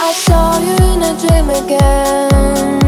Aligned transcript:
I 0.00 0.12
saw 0.12 0.58
you 0.60 0.76
in 0.92 1.02
a 1.02 1.18
dream 1.18 1.50
again. 1.50 2.87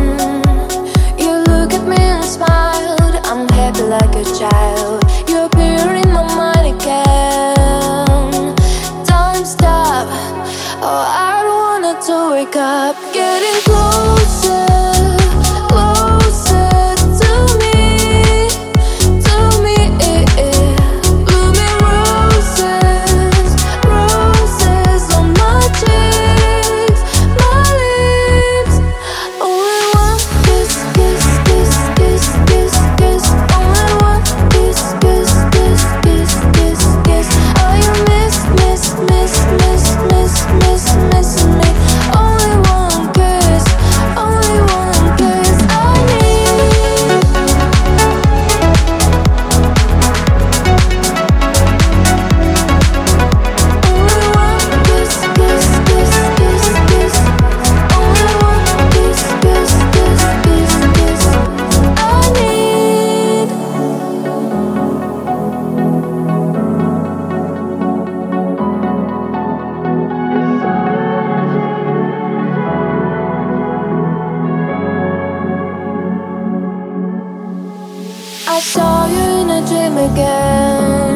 I 78.53 78.59
saw 78.59 79.06
you 79.06 79.27
in 79.43 79.48
a 79.48 79.61
dream 79.69 79.97
again. 80.11 81.15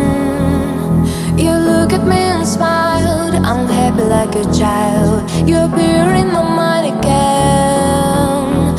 You 1.36 1.52
look 1.70 1.92
at 1.92 2.06
me 2.06 2.16
and 2.16 2.46
smiled. 2.46 3.34
I'm 3.34 3.66
happy 3.66 4.04
like 4.04 4.36
a 4.36 4.44
child. 4.54 5.28
You 5.48 5.56
appear 5.66 6.14
in 6.14 6.28
my 6.30 6.42
mind 6.60 6.86
again. 6.96 8.76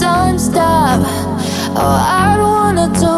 Time 0.00 0.38
stop. 0.38 1.00
Oh, 1.76 2.00
I 2.22 2.36
don't 2.38 2.54
wanna 2.60 2.88
talk. 2.98 3.17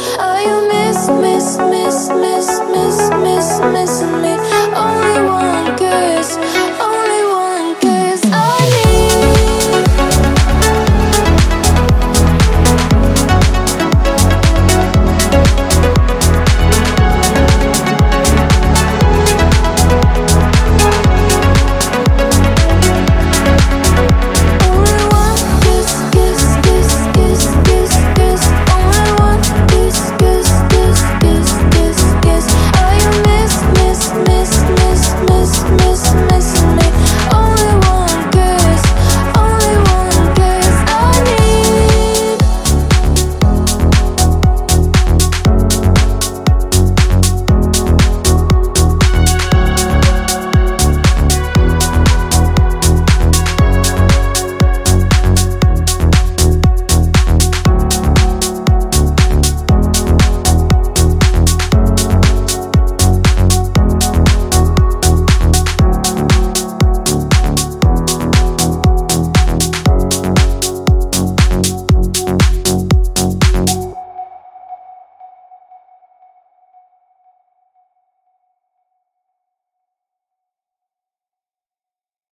Oh, 0.00 0.38
you 0.46 0.68
miss, 0.68 1.08
miss, 1.08 1.58
miss, 1.58 2.08
miss, 2.10 2.60
miss. 2.70 2.97